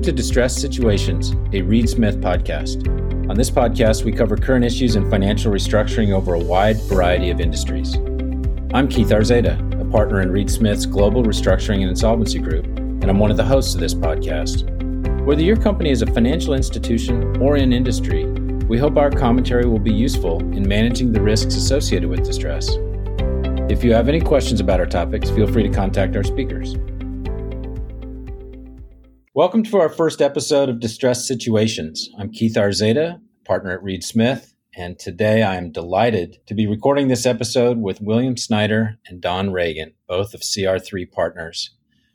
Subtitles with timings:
[0.00, 2.88] Welcome to Distress Situations, a Reed Smith podcast.
[3.28, 7.38] On this podcast, we cover current issues in financial restructuring over a wide variety of
[7.38, 7.96] industries.
[8.72, 13.18] I'm Keith Aurzada, a partner in Reed Smith's Global Restructuring and Insolvency Group, and I'm
[13.18, 14.64] one of the hosts of this podcast.
[15.26, 19.78] Whether your company is a financial institution or in industry, we hope our commentary will
[19.78, 22.70] be useful in managing the risks associated with distress.
[23.68, 26.74] If you have any questions about our topics, feel free to contact our speakers.
[29.32, 32.10] Welcome to our first episode of Distressed Situations.
[32.18, 37.06] I'm Keith Aurzada, partner at Reed Smith, and today I am delighted to be recording
[37.06, 41.70] this episode with William Snyder and Don Reagan, both of CR3 partners.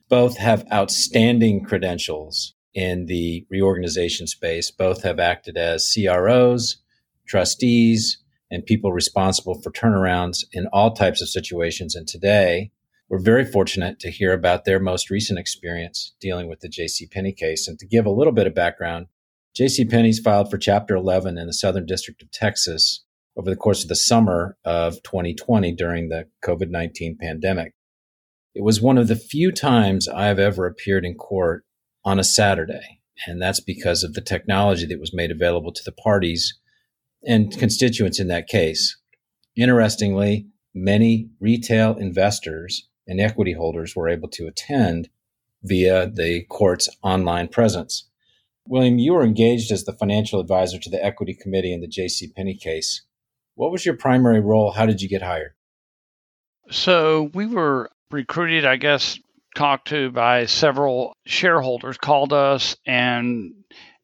[0.10, 4.70] Both have outstanding credentials in the reorganization space.
[4.70, 6.84] Both have acted as CROs,
[7.26, 8.18] trustees,
[8.52, 11.96] and people responsible for turnarounds in all types of situations.
[11.96, 12.72] And today,
[13.10, 17.08] we're very fortunate to hear about their most recent experience dealing with the J.C.
[17.08, 17.68] Penney case.
[17.68, 19.08] And to give a little bit of background,
[19.56, 19.86] J.C.
[19.86, 23.04] Penney's filed for Chapter 11 in the Southern District of Texas
[23.38, 27.74] over the course of the summer of 2020 during the COVID 19 pandemic.
[28.56, 31.64] It was one of the few times I have ever appeared in court
[32.04, 35.92] on a Saturday, and that's because of the technology that was made available to the
[35.92, 36.58] parties
[37.28, 38.98] and constituents in that case.
[39.58, 45.10] Interestingly, many retail investors and equity holders were able to attend
[45.64, 48.08] via the court's online presence.
[48.68, 52.32] William, you were engaged as the financial advisor to the equity committee in the J.C.
[52.36, 53.04] Penney case.
[53.56, 54.72] What was your primary role?
[54.72, 55.54] How did you get hired?
[56.72, 59.20] So we were recruited, I guess,
[59.56, 63.54] talked to by several shareholders, called us, and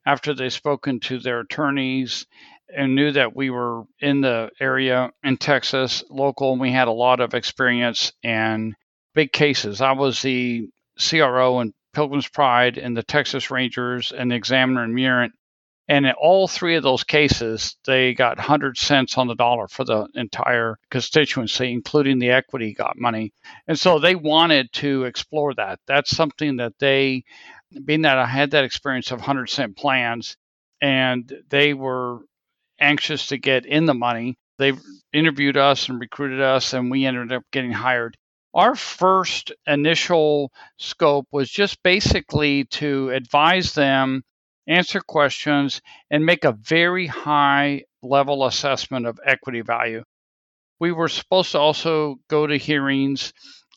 [0.06, 2.26] after they've spoken to their attorneys
[2.74, 6.94] and knew that we were in the area in Texas, local, and we had a
[6.94, 8.76] lot of experience and
[9.14, 9.82] big cases.
[9.82, 14.94] I was the CRO in Pilgrim's Pride and the Texas Rangers and the Examiner in
[14.94, 15.32] Mirant.
[15.88, 19.84] And in all three of those cases, they got 100 cents on the dollar for
[19.84, 23.34] the entire constituency, including the equity got money.
[23.68, 25.80] And so they wanted to explore that.
[25.88, 27.26] That's something that they,
[27.84, 30.38] being that I had that experience of 100 cent plans,
[30.82, 32.20] and they were
[32.80, 34.38] anxious to get in the money.
[34.60, 34.74] They
[35.12, 38.16] interviewed us and recruited us, and we ended up getting hired.
[38.54, 44.24] Our first initial scope was just basically to advise them,
[44.68, 50.04] answer questions, and make a very high level assessment of equity value.
[50.80, 53.34] We were supposed to also go to hearings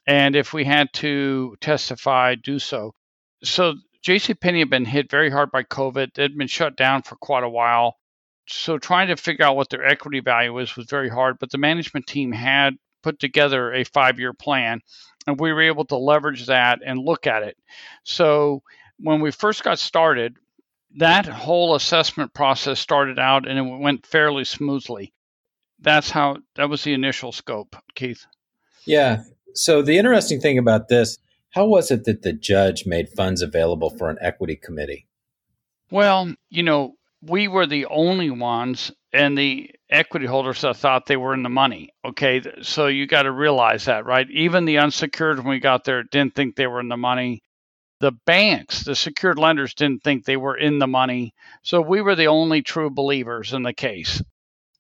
[0.07, 2.93] and if we had to testify, do so.
[3.43, 3.75] So
[4.07, 6.15] JCPenney had been hit very hard by COVID.
[6.15, 7.97] They'd been shut down for quite a while.
[8.47, 11.59] So trying to figure out what their equity value was was very hard, but the
[11.59, 14.81] management team had put together a five year plan,
[15.27, 17.57] and we were able to leverage that and look at it.
[18.03, 18.63] So
[18.99, 20.37] when we first got started,
[20.97, 25.13] that whole assessment process started out and it went fairly smoothly.
[25.81, 28.25] That's how that was the initial scope, Keith.
[28.87, 29.25] Yeah.
[29.55, 31.19] So the interesting thing about this,
[31.51, 35.07] how was it that the judge made funds available for an equity committee?
[35.91, 36.95] Well, you know,
[37.27, 41.49] we were the only ones and the equity holders that thought they were in the
[41.49, 41.91] money.
[42.05, 44.29] Okay, so you got to realize that, right?
[44.31, 47.43] Even the unsecured, when we got there, didn't think they were in the money.
[48.01, 51.33] The banks, the secured lenders, didn't think they were in the money.
[51.63, 54.21] So we were the only true believers in the case.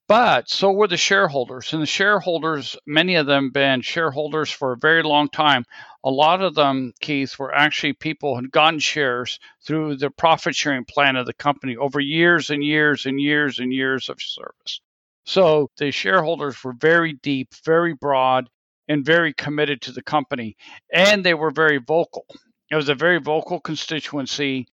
[0.07, 1.73] But so were the shareholders.
[1.73, 5.65] And the shareholders, many of them been shareholders for a very long time.
[6.05, 10.55] A lot of them, Keith, were actually people who had gotten shares through the profit
[10.55, 14.81] sharing plan of the company over years and years and years and years of service.
[15.25, 18.51] So the shareholders were very deep, very broad,
[18.87, 20.57] and very committed to the company.
[20.93, 22.27] And they were very vocal.
[22.71, 24.69] It was a very vocal constituency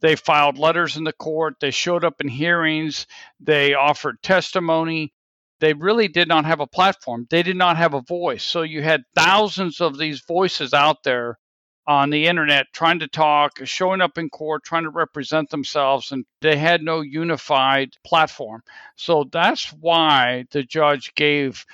[0.00, 1.56] they filed letters in the court.
[1.60, 3.06] They showed up in hearings.
[3.40, 5.12] They offered testimony.
[5.60, 7.26] They really did not have a platform.
[7.30, 8.44] They did not have a voice.
[8.44, 11.38] So you had thousands of these voices out there
[11.86, 16.24] on the internet trying to talk, showing up in court, trying to represent themselves, and
[16.42, 18.62] they had no unified platform.
[18.96, 21.64] So that's why the judge gave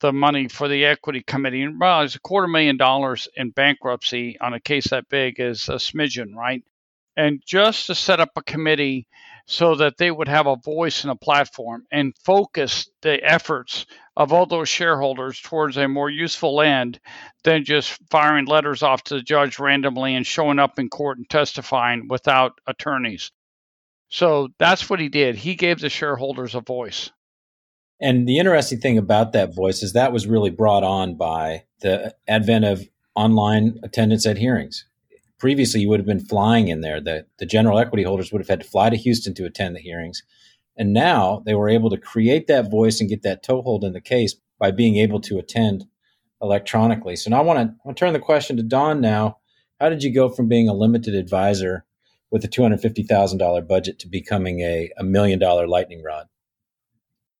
[0.00, 1.62] the money for the equity committee.
[1.62, 5.68] And well, it's a quarter million dollars in bankruptcy on a case that big is
[5.68, 6.62] a smidgen, right?
[7.16, 9.06] and just to set up a committee
[9.46, 14.32] so that they would have a voice and a platform and focus the efforts of
[14.32, 17.00] all those shareholders towards a more useful end
[17.44, 21.28] than just firing letters off to the judge randomly and showing up in court and
[21.28, 23.32] testifying without attorneys.
[24.08, 25.36] So that's what he did.
[25.36, 27.10] He gave the shareholders a voice.
[28.00, 32.14] And the interesting thing about that voice is that was really brought on by the
[32.26, 34.86] advent of online attendance at hearings
[35.40, 37.00] previously you would have been flying in there.
[37.00, 39.80] The, the general equity holders would have had to fly to Houston to attend the
[39.80, 40.22] hearings.
[40.76, 44.00] And now they were able to create that voice and get that toehold in the
[44.00, 45.86] case by being able to attend
[46.40, 47.16] electronically.
[47.16, 49.38] So now I want to, turn the question to Don now.
[49.80, 51.84] How did you go from being a limited advisor
[52.30, 56.28] with a $250,000 budget to becoming a, a million dollar lightning rod?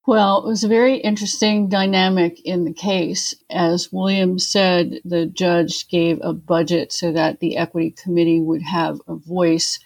[0.06, 3.34] Well, it was a very interesting dynamic in the case.
[3.50, 9.00] As William said, the judge gave a budget so that the equity committee would have
[9.06, 9.78] a voice,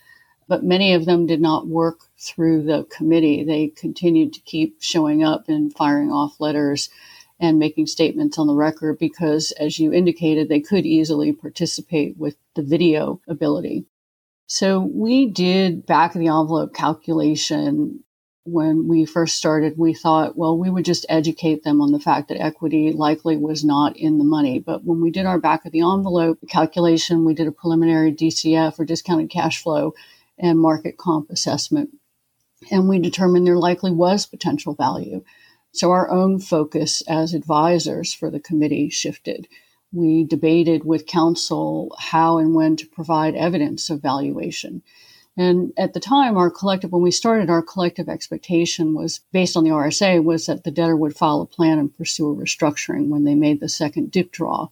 [0.46, 3.43] but many of them did not work through the committee.
[3.43, 6.90] They continued to keep showing up and firing off letters
[7.40, 12.37] and making statements on the record because, as you indicated, they could easily participate with
[12.55, 13.84] the video ability.
[14.46, 18.05] So we did back of the envelope calculation
[18.44, 22.29] when we first started, we thought, well, we would just educate them on the fact
[22.29, 24.58] that equity likely was not in the money.
[24.58, 28.79] But when we did our back of the envelope calculation, we did a preliminary DCF
[28.79, 29.94] or discounted cash flow
[30.38, 31.91] and market comp assessment.
[32.70, 35.25] And we determined there likely was potential value.
[35.73, 39.49] So our own focus as advisors for the committee shifted.
[39.91, 44.82] We debated with counsel how and when to provide evidence of valuation.
[45.36, 49.64] And at the time, our collective, when we started, our collective expectation was based on
[49.64, 53.25] the RSA was that the debtor would file a plan and pursue a restructuring when
[53.25, 54.69] they made the second dip draw,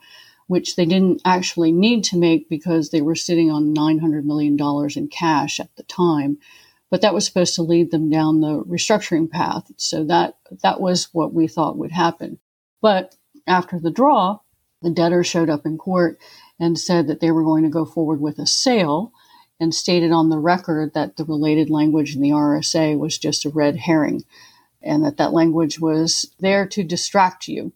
[0.47, 4.57] which they didn't actually need to make because they were sitting on $900 million
[4.97, 6.39] in cash at the time.
[6.91, 9.73] But that was supposed to lead them down the restructuring path.
[9.79, 12.39] So that, that was what we thought would happen.
[12.81, 13.17] But
[13.49, 14.39] after the draw,
[14.81, 16.21] the debtor showed up in court
[16.61, 19.13] and said that they were going to go forward with a sale
[19.63, 23.49] and stated on the record that the related language in the RSA was just a
[23.49, 24.25] red herring
[24.83, 27.73] and that that language was there to distract you.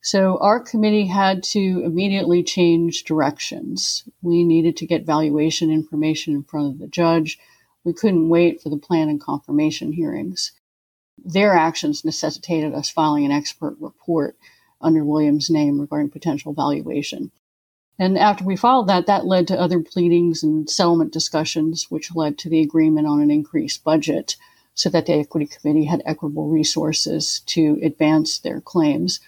[0.00, 4.02] So our committee had to immediately change directions.
[4.20, 7.38] We needed to get valuation information in front of the judge.
[7.84, 10.50] We couldn't wait for the plan and confirmation hearings.
[11.24, 14.36] Their actions necessitated us filing an expert report
[14.80, 17.30] under Williams' name regarding potential valuation.
[18.02, 22.36] And after we filed that, that led to other pleadings and settlement discussions, which led
[22.38, 24.34] to the agreement on an increased budget
[24.74, 29.20] so that the equity committee had equitable resources to advance their claims.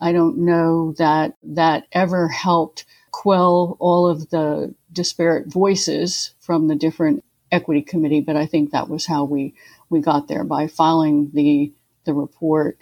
[0.00, 6.76] I don't know that that ever helped quell all of the disparate voices from the
[6.76, 9.56] different equity committee, but I think that was how we,
[9.90, 11.72] we got there by filing the,
[12.04, 12.78] the report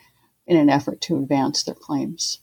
[0.47, 2.41] in an effort to advance their claims.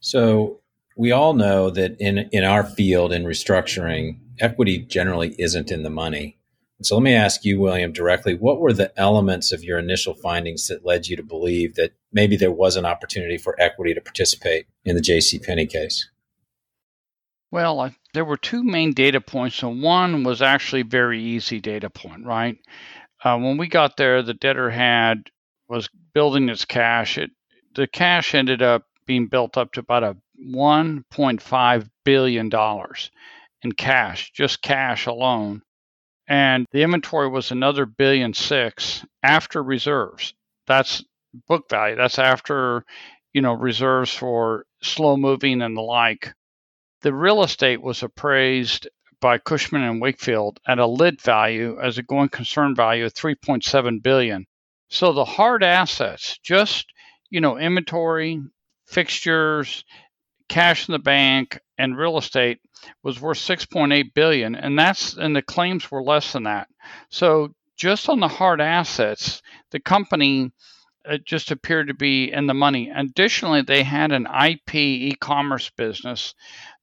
[0.00, 0.60] So
[0.96, 5.90] we all know that in in our field in restructuring, equity generally isn't in the
[5.90, 6.38] money.
[6.82, 10.68] So let me ask you, William, directly: What were the elements of your initial findings
[10.68, 14.66] that led you to believe that maybe there was an opportunity for equity to participate
[14.84, 15.38] in the J.C.
[15.38, 16.08] Penney case?
[17.50, 21.88] Well, uh, there were two main data points, and one was actually very easy data
[21.88, 22.26] point.
[22.26, 22.58] Right
[23.24, 25.30] uh, when we got there, the debtor had
[25.68, 27.16] was building its cash.
[27.16, 27.30] It
[27.74, 32.50] the cash ended up being built up to about a $1.5 billion
[33.62, 35.62] in cash, just cash alone.
[36.26, 40.34] And the inventory was another billion six after reserves.
[40.66, 41.04] That's
[41.46, 41.96] book value.
[41.96, 42.84] That's after,
[43.32, 46.32] you know, reserves for slow moving and the like.
[47.02, 48.88] The real estate was appraised
[49.20, 54.02] by Cushman and Wakefield at a lid value as a going concern value of 3.7
[54.02, 54.46] billion.
[54.88, 56.86] So the hard assets, just
[57.30, 58.40] you know, inventory,
[58.86, 59.84] fixtures,
[60.48, 62.60] cash in the bank, and real estate
[63.02, 66.68] was worth 6.8 billion, and that's and the claims were less than that.
[67.10, 70.52] So just on the hard assets, the company
[71.06, 72.90] it uh, just appeared to be in the money.
[72.94, 76.34] Additionally, they had an IP e-commerce business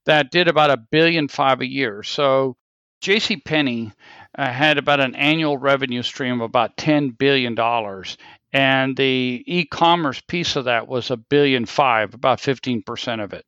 [0.06, 2.04] that did about a billion five a year.
[2.04, 2.56] So
[3.02, 3.38] J.C.
[3.38, 3.92] Penney
[4.38, 8.18] uh, had about an annual revenue stream of about ten billion dollars,
[8.54, 13.46] and the e-commerce piece of that was a billion five, about 15% of it.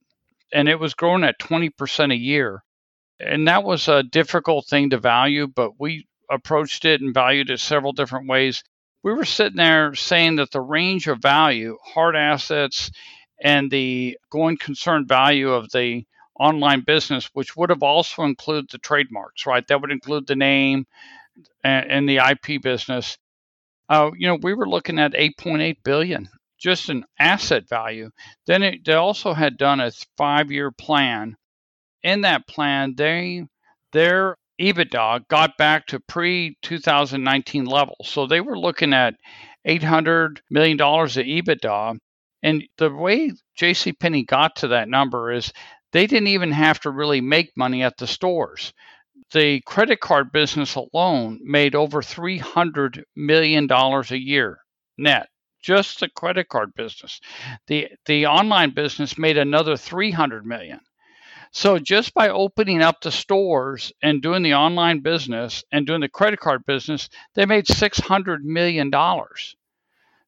[0.54, 2.64] And it was growing at 20% a year.
[3.20, 7.60] And that was a difficult thing to value, but we approached it and valued it
[7.60, 8.64] several different ways.
[9.04, 12.92] We were sitting there saying that the range of value, hard assets,
[13.42, 16.06] and the going concern value of the
[16.40, 19.68] online business, which would have also included the trademarks, right?
[19.68, 20.86] That would include the name
[21.64, 23.18] and, and the IP business
[23.90, 26.30] uh, you know, we were looking at 8.8 billion
[26.64, 28.10] just an asset value.
[28.48, 31.36] Then it, they also had done a five-year plan.
[32.04, 33.46] In that plan, they
[33.92, 38.08] their EBITDA got back to pre 2019 levels.
[38.10, 39.16] So they were looking at
[39.66, 41.98] 800 million dollars of EBITDA.
[42.44, 45.52] And the way JCPenney got to that number is
[45.92, 48.74] they didn't even have to really make money at the stores.
[49.32, 54.60] The credit card business alone made over $300 million a year
[54.98, 55.28] net
[55.64, 57.20] just the credit card business.
[57.68, 60.80] The the online business made another 300 million.
[61.52, 66.10] So just by opening up the stores and doing the online business and doing the
[66.10, 69.56] credit card business, they made 600 million dollars.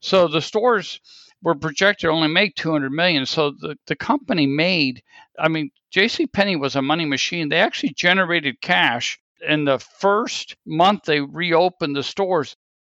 [0.02, 1.02] So the stores
[1.42, 3.26] were projected to only make 200 million.
[3.26, 5.04] So the, the company made,
[5.38, 6.28] I mean, J.C.
[6.28, 7.50] Penney was a money machine.
[7.50, 12.56] They actually generated cash in the first month they reopened the stores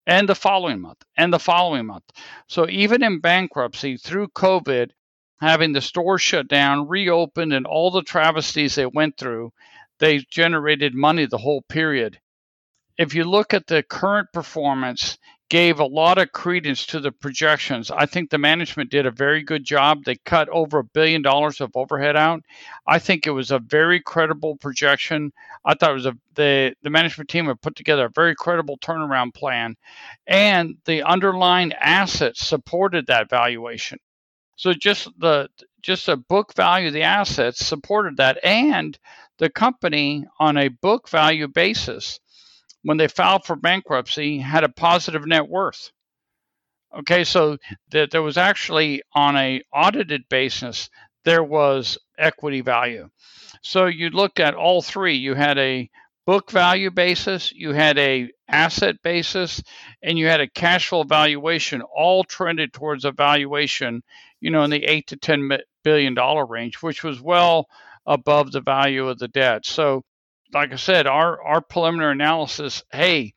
[0.10, 2.04] and the following month and the following month.
[2.48, 4.90] So even in bankruptcy through COVID,
[5.40, 9.54] having the store shut down, reopened, and all the travesties they went through,
[10.00, 12.20] they generated money the whole period.
[12.98, 17.90] If you look at the current performance, gave a lot of credence to the projections.
[17.90, 20.04] I think the management did a very good job.
[20.04, 22.44] They cut over a billion dollars of overhead out.
[22.86, 25.34] I think it was a very credible projection.
[25.66, 28.78] I thought it was a the the management team had put together a very credible
[28.78, 29.76] turnaround plan,
[30.28, 33.98] and the underlying assets supported that valuation.
[34.56, 35.50] So just the
[35.82, 38.98] just the book value of the assets supported that, and
[39.40, 42.20] the company on a book value basis
[42.84, 45.92] when they filed for bankruptcy had a positive net worth.
[46.98, 47.58] Okay, so
[47.92, 50.90] that there was actually on a audited basis
[51.26, 53.10] there was equity value.
[53.62, 55.16] So you looked at all three.
[55.16, 55.90] You had a
[56.26, 59.62] book value basis, you had a asset basis,
[60.02, 64.04] and you had a cash flow valuation, all trended towards a valuation,
[64.40, 65.50] you know, in the eight to ten
[65.84, 67.68] billion dollar range, which was well
[68.06, 69.66] above the value of the debt.
[69.66, 70.04] So
[70.54, 73.34] like I said, our our preliminary analysis, hey,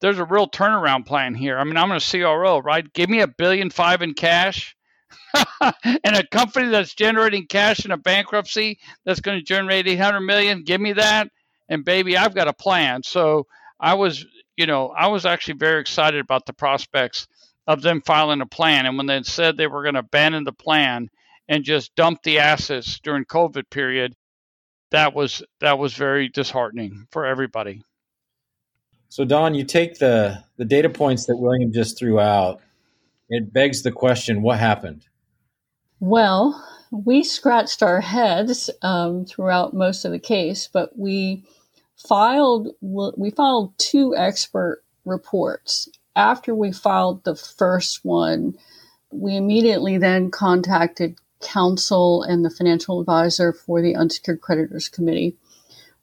[0.00, 1.58] there's a real turnaround plan here.
[1.58, 2.90] I mean, I'm a CRO, right?
[2.92, 4.76] Give me a billion five in cash.
[5.60, 10.62] and a company that's generating cash in a bankruptcy that's going to generate 800 million,
[10.62, 11.28] give me that.
[11.68, 13.02] And baby, I've got a plan.
[13.02, 13.46] So
[13.80, 14.24] I was,
[14.56, 17.26] you know, I was actually very excited about the prospects
[17.66, 18.86] of them filing a plan.
[18.86, 21.08] And when they said they were going to abandon the plan
[21.48, 24.14] and just dump the assets during COVID period,
[24.94, 27.82] that was that was very disheartening for everybody.
[29.08, 32.60] So Don, you take the the data points that William just threw out.
[33.28, 35.06] It begs the question: What happened?
[35.98, 41.44] Well, we scratched our heads um, throughout most of the case, but we
[41.96, 45.88] filed we filed two expert reports.
[46.16, 48.54] After we filed the first one,
[49.10, 55.36] we immediately then contacted counsel and the financial advisor for the unsecured creditors committee.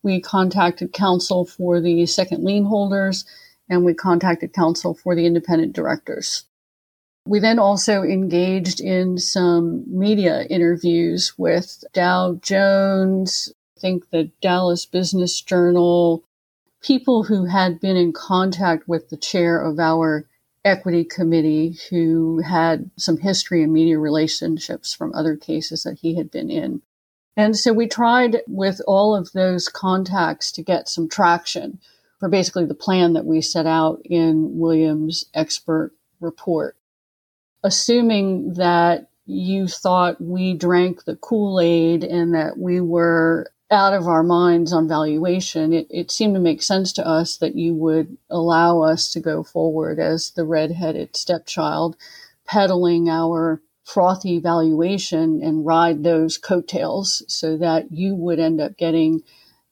[0.04, 3.26] We contacted counsel for the second lien holders
[3.70, 6.46] and we contacted counsel for the independent directors.
[7.26, 14.86] We then also engaged in some media interviews with Dow Jones, I think the Dallas
[14.86, 16.24] Business Journal,
[16.82, 20.28] people who had been in contact with the chair of our
[20.64, 26.30] equity committee who had some history and media relationships from other cases that he had
[26.30, 26.82] been in.
[27.38, 31.80] And so we tried with all of those contacts to get some traction
[32.20, 36.76] for basically the plan that we set out in Williams' expert report.
[37.64, 44.08] Assuming that you thought we drank the Kool Aid and that we were out of
[44.08, 48.18] our minds on valuation, it, it seemed to make sense to us that you would
[48.30, 51.96] allow us to go forward as the redheaded stepchild,
[52.46, 59.24] peddling our frothy valuation and ride those coattails so that you would end up getting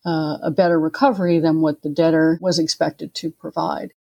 [0.06, 3.94] uh, a better recovery than what the debtor was expected to provide.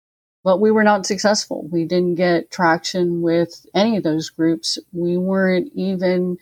[0.44, 1.68] But we were not successful.
[1.72, 4.80] We didn't get traction with any of those groups.
[4.94, 6.38] We weren't even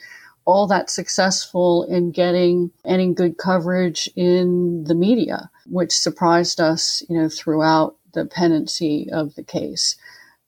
[0.46, 7.18] all that successful in getting any good coverage in the media, which surprised us, you
[7.20, 9.98] know, throughout the pendency of the case.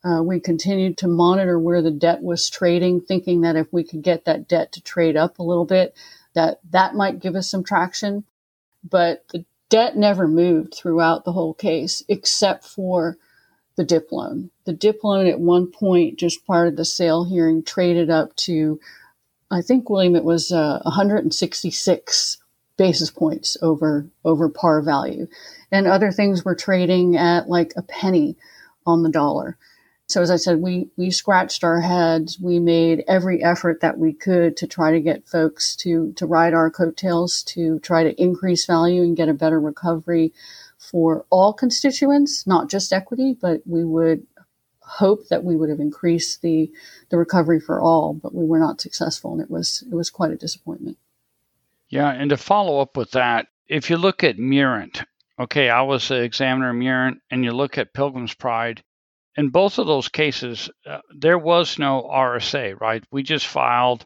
[0.04, 4.02] Uh, we continued to monitor where the debt was trading, thinking that if we could
[4.02, 5.96] get that debt to trade up a little bit,
[6.34, 8.24] that that might give us some traction.
[8.90, 13.18] But the debt never moved throughout the whole case, except for
[13.76, 14.52] the DIP loan.
[14.66, 18.80] The DIP loan at one point, just part of the sale hearing, traded up to
[19.50, 22.38] I think William, it was uh, 166
[22.78, 25.28] basis points over over par value,
[25.72, 28.36] and other things were trading at like a penny
[28.86, 29.58] on the dollar.
[30.08, 32.40] So as I said, we we scratched our heads.
[32.40, 36.54] We made every effort that we could to try to get folks to to ride
[36.54, 40.34] our coattails to try to increase value and get a better recovery
[40.78, 44.26] for all constituents, not just equity, but we would
[44.88, 46.72] hope that we would have increased the
[47.10, 50.32] the recovery for all, but we were not successful, and it was it was quite
[50.32, 50.98] a disappointment.
[51.90, 55.06] Yeah, and to follow up with that, if you look at Mirant,
[55.40, 58.84] okay, I was the examiner in Mirant, and you look at Pilgrim's Pride,
[59.38, 63.04] in both of those cases, uh, there was no RSA, right?
[63.12, 64.06] We just filed,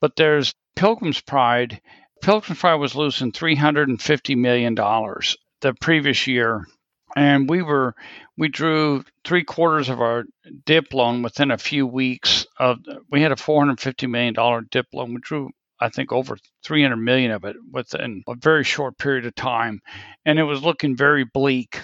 [0.00, 1.80] but there's Pilgrim's Pride.
[2.22, 6.66] Pilgrim's Pride was losing $350 million the previous year.
[7.16, 7.94] And we were,
[8.38, 10.24] we drew three quarters of our
[10.64, 12.78] DIP loan within a few weeks of,
[13.10, 14.34] we had a $450 million
[14.70, 15.14] DIP loan.
[15.14, 15.50] We drew
[15.82, 19.80] I think over 300 million of it within a very short period of time.
[20.24, 21.80] And it was looking very bleak.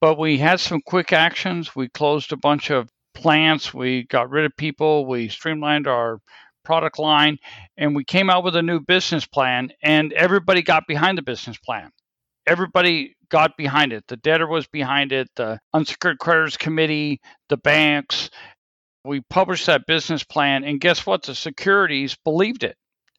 [0.00, 1.74] But we had some quick actions.
[1.74, 3.74] We closed a bunch of plants.
[3.74, 5.06] We got rid of people.
[5.06, 6.20] We streamlined our
[6.64, 7.38] product line
[7.76, 11.58] and we came out with a new business plan and everybody got behind the business
[11.58, 11.90] plan.
[12.46, 14.04] Everybody got behind it.
[14.08, 18.30] The debtor was behind it, the unsecured creditors committee, the banks.
[19.04, 21.22] We published that business plan and guess what?
[21.22, 22.76] The securities believed it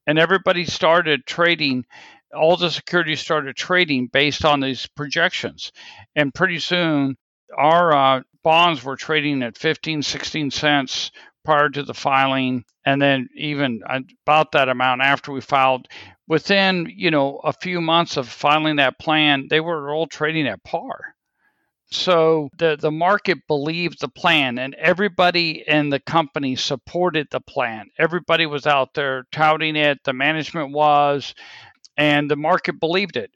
[0.08, 1.86] and everybody started trading
[2.36, 5.72] all the securities started trading based on these projections
[6.16, 7.16] and pretty soon
[7.58, 11.12] our uh, bonds were trading at 15 16 cents
[11.44, 13.82] prior to the filing and then even
[14.26, 15.88] about that amount after we filed
[16.28, 20.64] within you know a few months of filing that plan they were all trading at
[20.64, 21.16] par
[21.92, 27.90] so the, the market believed the plan, and everybody in the company supported the plan.
[27.98, 31.36] Everybody was out there touting it, the management was,
[31.96, 33.32] and the market believed it.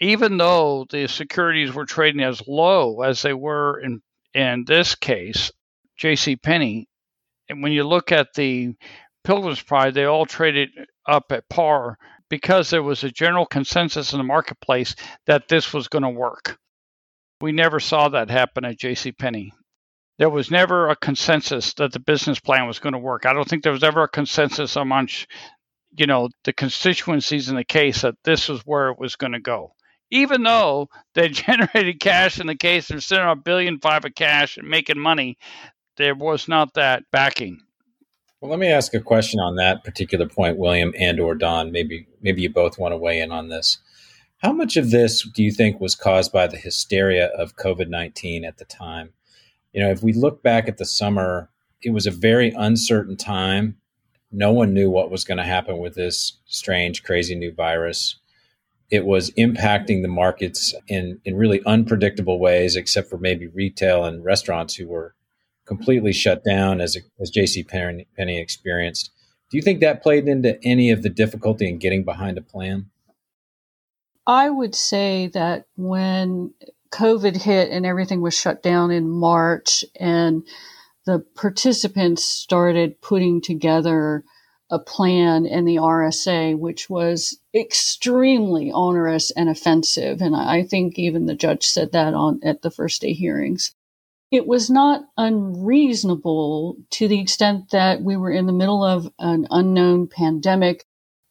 [0.00, 4.00] Even though the securities were trading as low as they were in,
[4.34, 5.50] in this case,
[6.00, 6.88] JC Penney,
[7.48, 8.74] and when you look at the
[9.28, 10.70] Pilgrim's Pride, they all traded
[11.06, 11.98] up at par
[12.30, 16.56] because there was a general consensus in the marketplace that this was going to work.
[17.42, 19.12] We never saw that happen at J.C.
[19.12, 19.52] Penney.
[20.16, 23.26] There was never a consensus that the business plan was going to work.
[23.26, 25.26] I don't think there was ever a consensus amongst,
[25.94, 29.40] you know, the constituencies in the case that this was where it was going to
[29.40, 29.74] go.
[30.10, 34.14] Even though they generated cash in the case, they're sitting on a billion five of
[34.14, 35.36] cash and making money,
[35.98, 37.60] there was not that backing.
[38.40, 41.72] Well, let me ask a question on that particular point, William and or Don.
[41.72, 43.78] Maybe maybe you both want to weigh in on this.
[44.38, 48.44] How much of this do you think was caused by the hysteria of COVID 19
[48.44, 49.12] at the time?
[49.72, 51.50] You know, if we look back at the summer,
[51.82, 53.76] it was a very uncertain time.
[54.30, 58.20] No one knew what was going to happen with this strange, crazy new virus.
[58.88, 64.24] It was impacting the markets in, in really unpredictable ways, except for maybe retail and
[64.24, 65.14] restaurants who were
[65.68, 69.10] completely shut down as, as JC Penney experienced.
[69.50, 72.86] Do you think that played into any of the difficulty in getting behind a plan?
[74.26, 76.52] I would say that when
[76.90, 80.42] COVID hit and everything was shut down in March and
[81.06, 84.24] the participants started putting together
[84.70, 90.20] a plan in the RSA, which was extremely onerous and offensive.
[90.20, 93.74] And I think even the judge said that on at the first day hearings.
[94.30, 99.46] It was not unreasonable to the extent that we were in the middle of an
[99.50, 100.84] unknown pandemic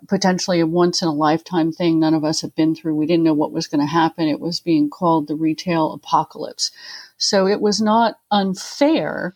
[0.07, 2.95] potentially a once in a lifetime thing none of us have been through.
[2.95, 4.27] We didn't know what was going to happen.
[4.27, 6.71] It was being called the retail apocalypse.
[7.17, 9.35] So it was not unfair,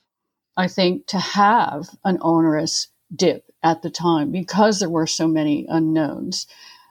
[0.55, 5.65] I think, to have an onerous dip at the time because there were so many
[5.67, 6.47] unknowns.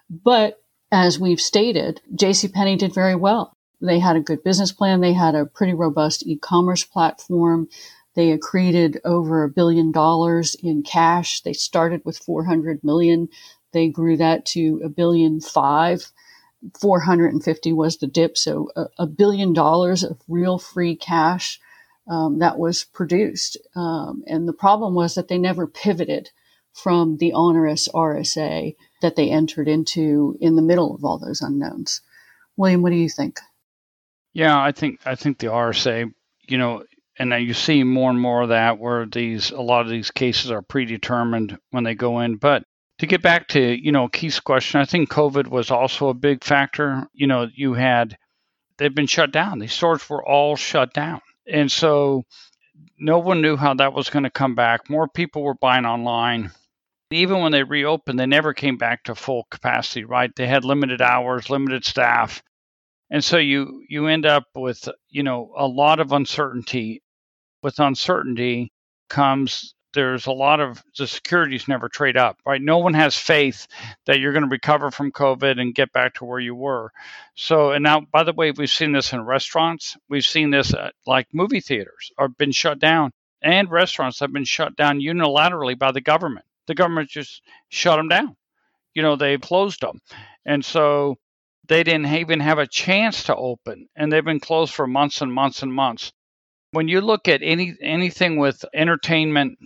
[0.08, 3.56] But as we've stated, JCPenney did very well.
[3.80, 5.00] They had a good business plan.
[5.00, 7.68] They had a pretty robust e-commerce platform.
[8.14, 11.40] They accreted over a billion dollars in cash.
[11.42, 13.28] They started with 400 million.
[13.72, 16.12] They grew that to a billion five.
[16.80, 18.36] 450 was the dip.
[18.36, 21.58] So a, a billion dollars of real free cash
[22.08, 23.56] um, that was produced.
[23.74, 26.30] Um, and the problem was that they never pivoted
[26.72, 32.02] from the onerous RSA that they entered into in the middle of all those unknowns.
[32.56, 33.40] William, what do you think?
[34.32, 36.12] Yeah, I think I think the RSA,
[36.48, 36.84] you know,
[37.18, 40.50] and you see more and more of that where these a lot of these cases
[40.50, 42.36] are predetermined when they go in.
[42.36, 42.64] But
[42.98, 46.44] to get back to you know Keith's question, I think COVID was also a big
[46.44, 47.08] factor.
[47.12, 48.16] You know, you had
[48.78, 52.24] they've been shut down; these stores were all shut down, and so
[52.98, 54.88] no one knew how that was going to come back.
[54.88, 56.52] More people were buying online.
[57.10, 60.04] Even when they reopened, they never came back to full capacity.
[60.04, 60.30] Right?
[60.36, 62.42] They had limited hours, limited staff,
[63.10, 67.02] and so you you end up with you know a lot of uncertainty.
[67.62, 68.72] With uncertainty
[69.10, 72.62] comes there's a lot of the securities never trade up, right?
[72.62, 73.66] No one has faith
[74.06, 76.92] that you're going to recover from COVID and get back to where you were.
[77.36, 79.96] So, and now, by the way, we've seen this in restaurants.
[80.08, 84.44] We've seen this at, like movie theaters are been shut down, and restaurants have been
[84.44, 86.46] shut down unilaterally by the government.
[86.68, 88.36] The government just shut them down.
[88.94, 90.00] you know, they closed them.
[90.46, 91.16] And so
[91.70, 95.32] they didn't even have a chance to open and they've been closed for months and
[95.32, 96.12] months and months.
[96.72, 99.56] When you look at any anything with entertainment,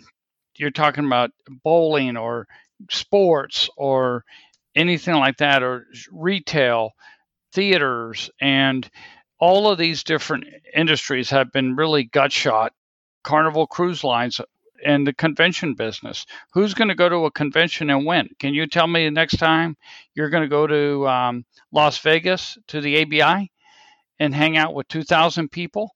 [0.57, 1.31] you're talking about
[1.65, 2.47] bowling or
[2.91, 4.23] sports or
[4.77, 6.91] anything like that or retail,
[7.55, 8.89] theaters and
[9.41, 12.75] all of these different industries have been really gut shot.
[13.23, 14.43] Carnival Cruise Lines
[14.85, 16.27] and the convention business.
[16.53, 18.29] Who's going to go to a convention and when?
[18.39, 19.77] Can you tell me the next time
[20.15, 23.51] you're going to go to um, Las Vegas to the ABI
[24.19, 25.91] and hang out with 2,000 people?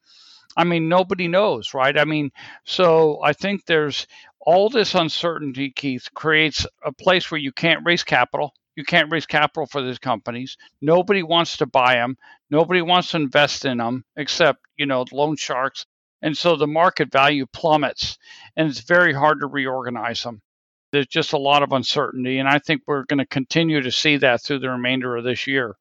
[0.56, 1.96] I mean, nobody knows, right?
[1.96, 2.30] I mean,
[2.64, 4.06] so I think there's
[4.40, 8.52] all this uncertainty, Keith, creates a place where you can't raise capital.
[8.74, 10.56] You can't raise capital for these companies.
[10.80, 12.16] Nobody wants to buy them.
[12.50, 15.84] Nobody wants to invest in them except, you know, loan sharks
[16.22, 18.18] and so the market value plummets
[18.56, 20.42] and it's very hard to reorganize them.
[20.90, 22.38] There's just a lot of uncertainty.
[22.38, 25.46] And I think we're going to continue to see that through the remainder of this
[25.46, 25.76] year.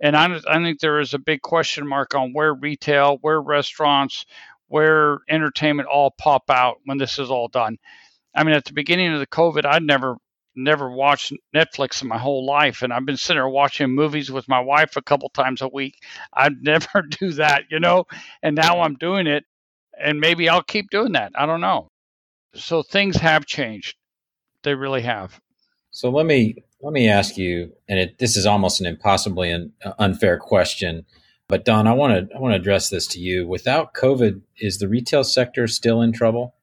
[0.00, 4.24] And I, I think there is a big question mark on where retail, where restaurants,
[4.68, 7.76] where entertainment all pop out when this is all done.
[8.34, 10.16] I mean, at the beginning of the COVID, I'd never
[10.54, 14.48] never watched Netflix in my whole life, and I've been sitting there watching movies with
[14.48, 15.96] my wife a couple times a week.
[16.32, 18.04] I'd never do that, you know,
[18.42, 19.44] and now I'm doing it,
[20.02, 21.32] and maybe I'll keep doing that.
[21.34, 21.88] I don't know.
[22.54, 23.96] So things have changed.
[24.62, 25.40] They really have.
[25.90, 29.72] So let me let me ask you, and it, this is almost an impossibly an,
[29.84, 31.06] uh, unfair question,
[31.48, 33.46] but Don, I want to I want to address this to you.
[33.46, 36.54] Without COVID, is the retail sector still in trouble?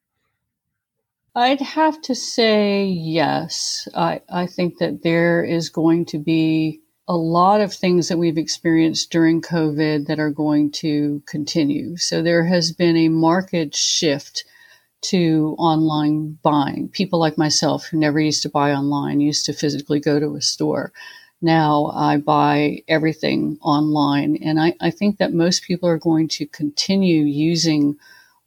[1.35, 3.87] I'd have to say yes.
[3.95, 8.37] I, I think that there is going to be a lot of things that we've
[8.37, 11.97] experienced during COVID that are going to continue.
[11.97, 14.43] So there has been a market shift
[15.01, 16.87] to online buying.
[16.89, 20.41] People like myself who never used to buy online used to physically go to a
[20.41, 20.93] store.
[21.41, 24.37] Now I buy everything online.
[24.43, 27.97] And I, I think that most people are going to continue using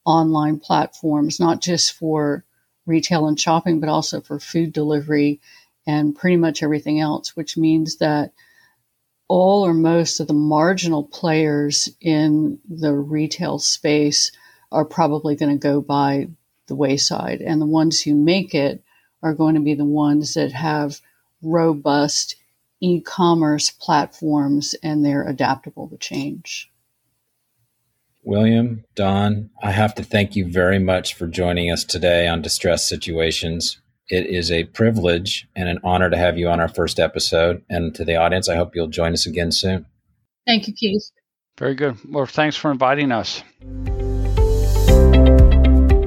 [0.05, 2.45] online platforms, not just for
[2.87, 5.41] retail and shopping, but also for food delivery
[5.85, 8.31] and pretty much everything else, which means that
[9.33, 14.31] all or most of the marginal players in the retail space
[14.71, 16.29] are probably going to go by
[16.67, 17.41] the wayside.
[17.41, 18.85] And the ones who make it
[19.23, 21.01] are going to be the ones that have
[21.41, 22.37] robust
[22.81, 26.71] e commerce platforms and they're adaptable to change.
[28.23, 32.87] William, Don, I have to thank you very much for joining us today on Distress
[32.87, 33.81] Situations.
[34.13, 37.63] It is a privilege and an honor to have you on our first episode.
[37.71, 39.87] And to the audience, I hope you'll join us again soon.
[40.47, 41.11] Thank you, Keith.
[41.59, 41.97] Very good.
[42.07, 43.43] Well, thanks for inviting us.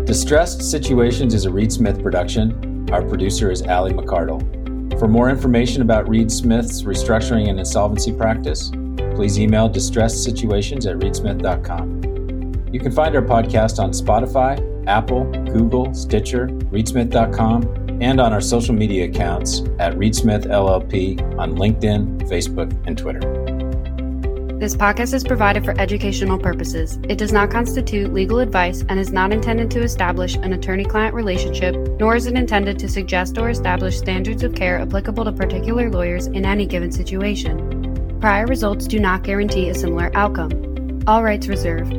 [0.06, 2.88] Distressed Situations is a Reed Smith production.
[2.92, 5.00] Our producer is Ali McCardle.
[5.00, 8.70] For more information about Reed Smith's restructuring and insolvency practice,
[9.16, 12.72] please email distressedsituations at reedsmith.com.
[12.72, 18.74] You can find our podcast on Spotify, Apple, Google, Stitcher, reedsmith.com, and on our social
[18.74, 23.56] media accounts at ReedSmith LLP on LinkedIn, Facebook, and Twitter.
[24.60, 26.98] This podcast is provided for educational purposes.
[27.10, 31.14] It does not constitute legal advice and is not intended to establish an attorney client
[31.14, 35.90] relationship, nor is it intended to suggest or establish standards of care applicable to particular
[35.90, 38.18] lawyers in any given situation.
[38.22, 41.04] Prior results do not guarantee a similar outcome.
[41.06, 41.94] All rights reserved.